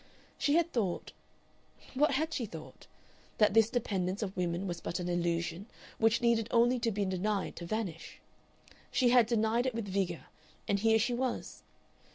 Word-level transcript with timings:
She 0.39 0.55
had 0.55 0.73
thought 0.73 1.11
What 1.93 2.13
had 2.13 2.33
she 2.33 2.47
thought? 2.47 2.87
That 3.37 3.53
this 3.53 3.69
dependence 3.69 4.23
of 4.23 4.35
women 4.35 4.65
was 4.65 4.81
but 4.81 4.99
an 4.99 5.07
illusion 5.07 5.67
which 5.99 6.21
needed 6.23 6.47
only 6.49 6.79
to 6.79 6.89
be 6.89 7.05
denied 7.05 7.55
to 7.57 7.67
vanish. 7.67 8.19
She 8.89 9.09
had 9.09 9.27
denied 9.27 9.67
it 9.67 9.75
with 9.75 9.87
vigor, 9.87 10.23
and 10.67 10.79
here 10.79 10.97
she 10.97 11.13
was! 11.13 11.61